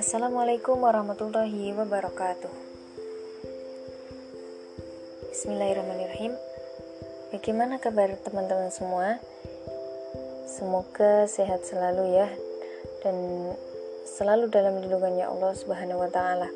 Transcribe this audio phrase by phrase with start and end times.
[0.00, 2.48] Assalamualaikum warahmatullahi wabarakatuh.
[5.28, 6.32] Bismillahirrahmanirrahim.
[7.36, 9.20] Bagaimana kabar teman-teman semua?
[10.48, 12.28] Semoga sehat selalu ya
[13.04, 13.52] Dan
[14.08, 16.48] selalu dalam lindungannya Allah subhanahu wa ta'ala.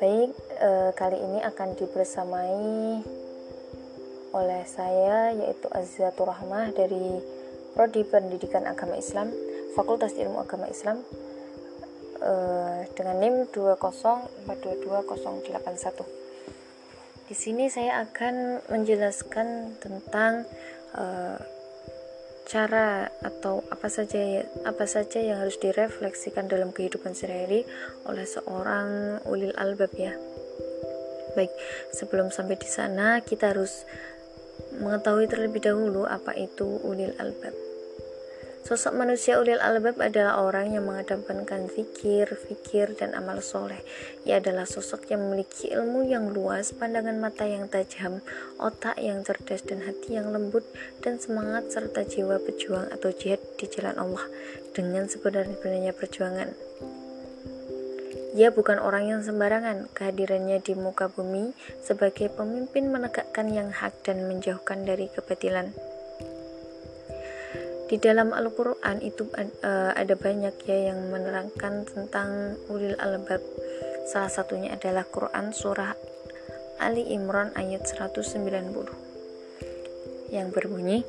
[0.00, 3.04] Baik, eh, kali ini akan dibersamai
[4.30, 7.18] oleh saya yaitu Azizatur Rahmah dari
[7.74, 9.30] Prodi Pendidikan Agama Islam
[9.74, 11.02] Fakultas Ilmu Agama Islam
[12.22, 16.04] uh, dengan NIM 204228081.
[17.30, 20.42] Di sini saya akan menjelaskan tentang
[20.98, 21.38] uh,
[22.50, 27.62] cara atau apa saja apa saja yang harus direfleksikan dalam kehidupan sehari-hari
[28.10, 30.18] oleh seorang ulil albab ya.
[31.38, 31.54] Baik,
[31.94, 33.86] sebelum sampai di sana kita harus
[34.80, 37.52] mengetahui terlebih dahulu apa itu ulil albab.
[38.60, 43.80] Sosok manusia ulil albab adalah orang yang mengedepankan fikir, fikir, dan amal soleh.
[44.28, 48.20] Ia adalah sosok yang memiliki ilmu yang luas, pandangan mata yang tajam,
[48.60, 50.62] otak yang cerdas, dan hati yang lembut,
[51.00, 54.28] dan semangat serta jiwa pejuang atau jihad di jalan Allah
[54.76, 56.52] dengan sebenarnya perjuangan.
[58.30, 61.50] Ia bukan orang yang sembarangan, kehadirannya di muka bumi
[61.82, 65.74] sebagai pemimpin menegakkan yang hak dan menjauhkan dari kebatilan.
[67.90, 73.42] Di dalam Al-Quran itu uh, ada banyak ya yang menerangkan tentang ulil albab.
[74.06, 75.98] Salah satunya adalah Quran surah
[76.78, 78.30] Ali Imran ayat 190
[80.30, 81.02] yang berbunyi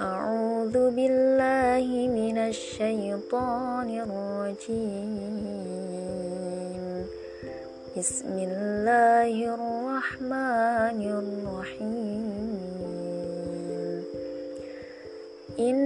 [0.00, 5.20] أعوذ بالله من الشيطان الرجيم.
[7.98, 12.24] بسم الله الرحمن الرحيم.
[15.60, 15.80] إن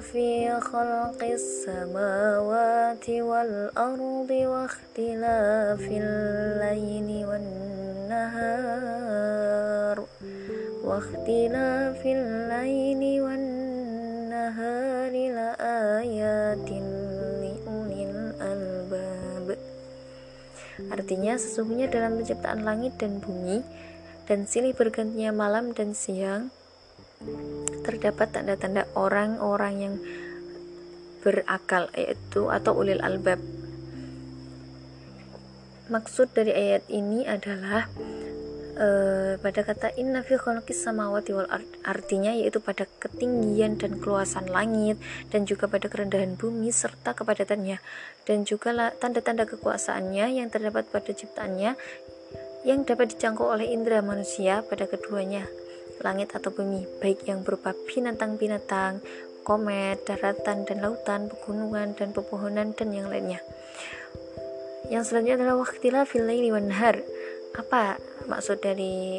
[0.00, 8.89] في خلق السماوات والأرض واختلاف الليل والنهار.
[10.99, 16.69] واختلاف الليل والنهار لآيات
[17.41, 19.47] لأولي الألباب
[20.91, 23.63] Artinya sesungguhnya dalam penciptaan langit dan bumi
[24.27, 26.51] dan silih bergantinya malam dan siang
[27.87, 29.95] terdapat tanda-tanda orang-orang yang
[31.23, 33.39] berakal yaitu atau ulil albab.
[35.85, 37.89] Maksud dari ayat ini adalah
[38.80, 44.48] uh, pada kata inna fi khalqis samawati wal ard artinya yaitu pada ketinggian dan keluasan
[44.48, 44.96] langit
[45.28, 47.78] dan juga pada kerendahan bumi serta kepadatannya
[48.24, 51.76] dan juga tanda-tanda kekuasaannya yang terdapat pada ciptaannya
[52.64, 55.44] yang dapat dijangkau oleh indera manusia pada keduanya
[56.00, 59.04] langit atau bumi, baik yang berupa binatang-binatang,
[59.44, 63.40] komet, daratan dan lautan, pegunungan dan pepohonan dan yang lainnya.
[64.88, 66.72] Yang selanjutnya adalah waktila fil laili wan
[67.50, 69.18] Apa maksud dari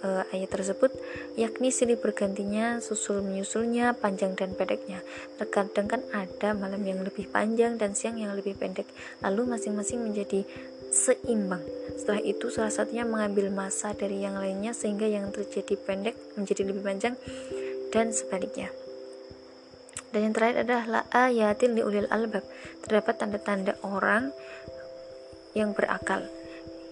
[0.00, 0.88] uh, ayat tersebut?
[1.36, 5.04] Yakni silih bergantinya, susul menyusulnya, panjang dan pendeknya.
[5.36, 8.88] Terkadang kan ada malam yang lebih panjang dan siang yang lebih pendek.
[9.20, 10.48] Lalu masing-masing menjadi
[10.88, 11.62] seimbang.
[12.00, 16.80] Setelah itu salah satunya mengambil masa dari yang lainnya sehingga yang terjadi pendek menjadi lebih
[16.80, 17.14] panjang
[17.92, 18.72] dan sebaliknya.
[20.14, 22.40] Dan yang terakhir adalah la ayatil liulil albab.
[22.80, 24.32] Terdapat tanda-tanda orang
[25.52, 26.24] yang berakal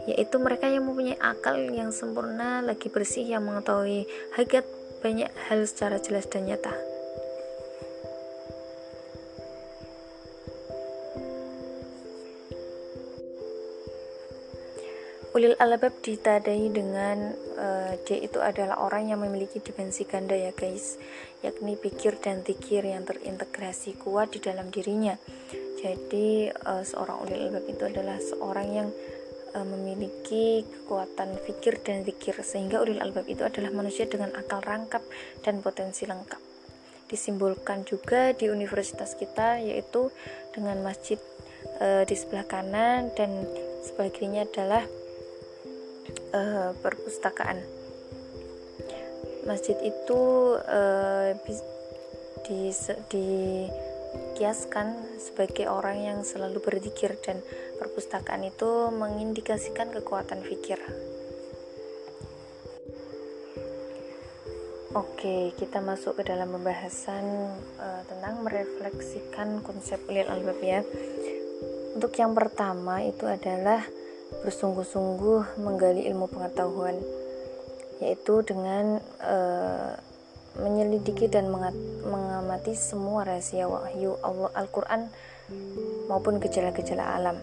[0.05, 4.05] yaitu mereka yang mempunyai akal yang sempurna lagi bersih yang mengetahui
[4.37, 4.69] hakikat
[5.05, 6.73] banyak hal secara jelas dan nyata.
[15.35, 20.95] Ulil albab ditandai dengan uh, dia itu adalah orang yang memiliki dimensi ganda ya guys,
[21.43, 25.19] yakni pikir dan tikir yang terintegrasi kuat di dalam dirinya.
[25.83, 28.89] Jadi uh, seorang ulil albab itu adalah seorang yang
[29.63, 35.07] memiliki kekuatan pikir dan tikir sehingga ulil albab itu adalah manusia dengan akal rangkap
[35.47, 36.43] dan potensi lengkap.
[37.07, 40.11] Disimbolkan juga di universitas kita yaitu
[40.51, 41.23] dengan masjid
[41.79, 43.47] uh, di sebelah kanan dan
[43.87, 44.83] sebagainya adalah
[46.35, 47.63] uh, perpustakaan.
[49.47, 50.23] Masjid itu
[50.59, 51.31] uh,
[52.49, 52.73] di,
[54.15, 57.39] dikiaskan sebagai orang yang selalu berzikir dan
[57.79, 60.79] perpustakaan itu mengindikasikan kekuatan fikir.
[64.95, 67.27] Oke, kita masuk ke dalam pembahasan
[67.83, 70.87] uh, tentang merefleksikan konsep ulil albab ya.
[71.99, 73.83] Untuk yang pertama itu adalah
[74.47, 76.99] bersungguh-sungguh menggali ilmu pengetahuan
[78.03, 79.95] yaitu dengan uh,
[80.59, 81.51] menyelidiki dan
[82.05, 85.11] mengamati semua rahasia wahyu Allah Al-Qur'an
[86.07, 87.37] maupun gejala-gejala alam.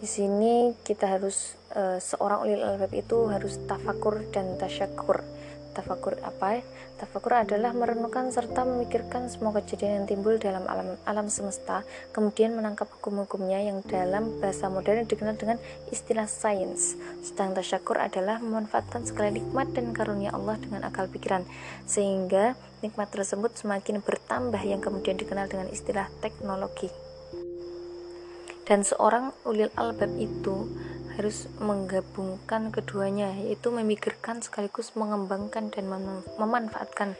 [0.00, 5.20] Di sini kita harus e, seorang ulil albab itu harus tafakur dan tasyakur
[5.70, 6.60] Tafakur apa?
[6.98, 12.90] Tafakur adalah merenungkan serta memikirkan semua kejadian yang timbul dalam alam, alam semesta, kemudian menangkap
[12.98, 15.56] hukum-hukumnya yang dalam bahasa modern dikenal dengan
[15.88, 16.98] istilah sains.
[17.22, 21.46] Sedang tasyakur adalah memanfaatkan segala nikmat dan karunia Allah dengan akal pikiran,
[21.86, 26.90] sehingga nikmat tersebut semakin bertambah yang kemudian dikenal dengan istilah teknologi.
[28.70, 30.70] Dan seorang ulil albab itu
[31.18, 35.90] harus menggabungkan keduanya yaitu memikirkan sekaligus mengembangkan dan
[36.38, 37.18] memanfaatkan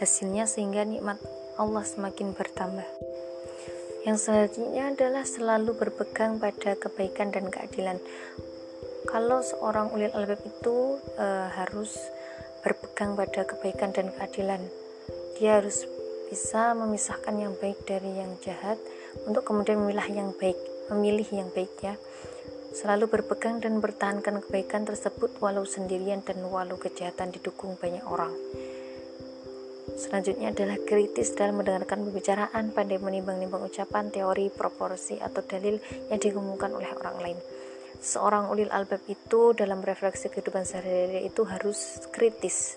[0.00, 1.20] hasilnya sehingga nikmat
[1.56, 2.86] Allah semakin bertambah.
[4.06, 7.98] Yang selanjutnya adalah selalu berpegang pada kebaikan dan keadilan.
[9.10, 11.90] Kalau seorang ulil albab itu e, harus
[12.62, 14.62] berpegang pada kebaikan dan keadilan.
[15.38, 15.86] Dia harus
[16.30, 18.78] bisa memisahkan yang baik dari yang jahat
[19.26, 20.58] untuk kemudian memilah yang baik
[20.90, 21.94] memilih yang baik ya
[22.76, 28.36] Selalu berpegang dan bertahankan kebaikan tersebut walau sendirian dan walau kejahatan didukung banyak orang.
[29.96, 35.80] Selanjutnya adalah kritis dalam mendengarkan pembicaraan, pandai menimbang-nimbang ucapan, teori, proporsi, atau dalil
[36.12, 37.38] yang dikemukakan oleh orang lain.
[37.96, 42.76] Seorang ulil albab itu dalam refleksi kehidupan sehari-hari itu harus kritis,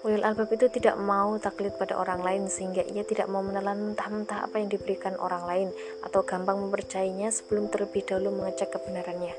[0.00, 4.48] Ulil albab itu tidak mau taklid pada orang lain sehingga ia tidak mau menelan mentah-mentah
[4.48, 5.68] apa yang diberikan orang lain
[6.00, 9.36] atau gampang mempercayainya sebelum terlebih dahulu mengecek kebenarannya.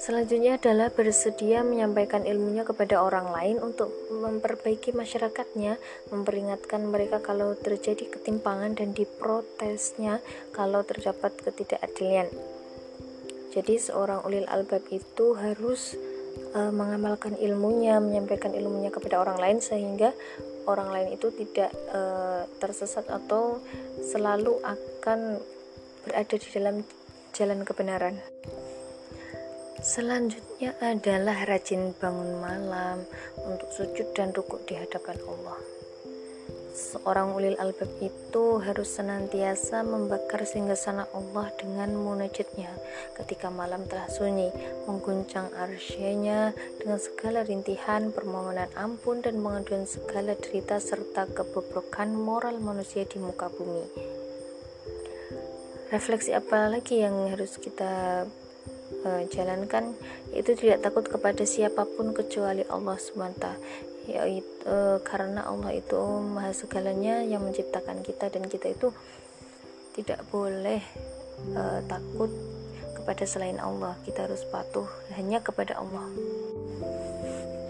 [0.00, 5.76] Selanjutnya adalah bersedia menyampaikan ilmunya kepada orang lain untuk memperbaiki masyarakatnya,
[6.08, 10.24] memperingatkan mereka kalau terjadi ketimpangan dan diprotesnya
[10.56, 12.32] kalau terdapat ketidakadilan.
[13.50, 15.98] Jadi seorang ulil albab itu harus
[16.54, 20.14] uh, mengamalkan ilmunya, menyampaikan ilmunya kepada orang lain sehingga
[20.66, 23.58] orang lain itu tidak uh, tersesat atau
[24.04, 25.40] selalu akan
[26.04, 26.76] berada di dalam
[27.34, 28.16] jalan kebenaran.
[29.80, 33.00] Selanjutnya adalah rajin bangun malam
[33.48, 35.79] untuk sujud dan rukuk di hadapan Allah.
[36.70, 42.70] Seorang ulil albab itu harus senantiasa membakar singgasana Allah dengan munajatnya.
[43.18, 44.54] Ketika malam telah sunyi,
[44.86, 53.02] mengguncang arsynya dengan segala rintihan, permohonan ampun dan pengaduan segala derita serta kebobrokan moral manusia
[53.02, 53.90] di muka bumi.
[55.90, 58.22] Refleksi apa lagi yang harus kita
[59.02, 59.98] uh, jalankan?
[60.30, 67.20] Yaitu tidak takut kepada siapa pun kecuali Allah SWT yaitu karena Allah itu maha segalanya
[67.24, 68.94] yang menciptakan kita dan kita itu
[69.92, 70.80] tidak boleh
[71.52, 72.30] uh, takut
[72.96, 73.96] kepada selain Allah.
[74.06, 74.86] Kita harus patuh
[75.16, 76.06] hanya kepada Allah.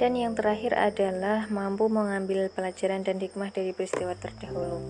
[0.00, 4.80] Dan yang terakhir adalah mampu mengambil pelajaran dan hikmah dari peristiwa terdahulu.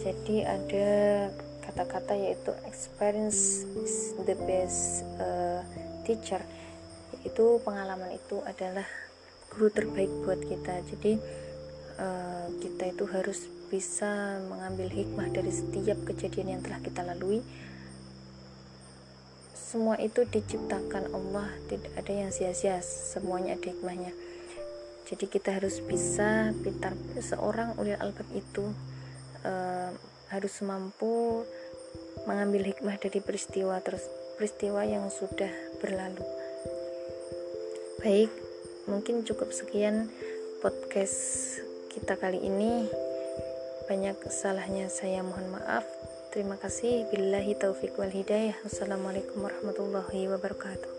[0.00, 0.88] Jadi ada
[1.60, 5.60] kata-kata yaitu experience is the best uh,
[6.08, 6.40] teacher.
[7.20, 8.88] Yaitu pengalaman itu adalah
[9.56, 10.84] guru terbaik buat kita.
[10.92, 11.16] Jadi
[11.96, 17.40] uh, kita itu harus bisa mengambil hikmah dari setiap kejadian yang telah kita lalui.
[19.56, 24.12] Semua itu diciptakan Allah tidak ada yang sia-sia semuanya ada hikmahnya.
[25.10, 26.94] Jadi kita harus bisa pintar.
[27.18, 28.70] Seorang ulil albab itu
[29.42, 29.90] uh,
[30.30, 31.42] harus mampu
[32.28, 34.06] mengambil hikmah dari peristiwa terus
[34.38, 35.50] peristiwa yang sudah
[35.82, 36.22] berlalu.
[38.02, 38.45] Baik
[38.86, 40.08] mungkin cukup sekian
[40.64, 41.60] podcast
[41.92, 42.88] kita kali ini.
[43.86, 45.86] Banyak salahnya saya mohon maaf.
[46.34, 47.06] Terima kasih.
[47.12, 48.58] Billahi taufik wal hidayah.
[48.66, 50.95] Wassalamualaikum warahmatullahi wabarakatuh